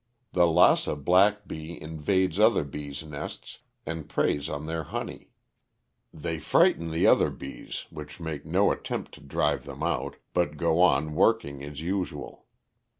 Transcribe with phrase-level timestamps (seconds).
[0.31, 5.29] The Lassa black bee invades other bees' nests and preys on their honey.
[6.11, 10.81] They frighten the other bees, which make no attempt to drive them out, but go
[10.81, 12.47] on working as usual.